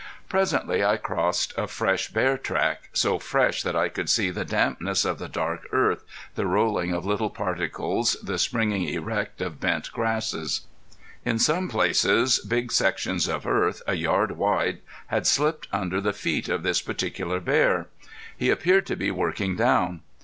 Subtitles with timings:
[0.27, 5.05] Presently I crossed a fresh bear track, so fresh that I could see the dampness
[5.05, 10.61] of the dark earth, the rolling of little particles, the springing erect of bent grasses.
[11.23, 14.79] In some places big sections of earth, a yard wide
[15.09, 17.85] had slipped under the feet of this particular bear.
[18.35, 19.99] He appeared to be working down.